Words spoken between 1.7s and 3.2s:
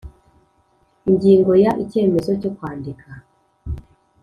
icyemezo cyo kwandika